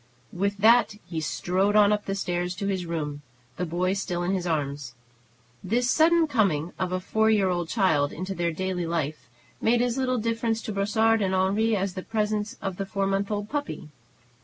[0.33, 3.21] With that he strode on up the stairs to his room,
[3.57, 4.95] the boy still in his arms.
[5.63, 9.29] This sudden coming of a four year old child into their daily life
[9.61, 13.29] made as little difference to Brossard and Henri as the presence of the four months
[13.29, 13.89] old puppy.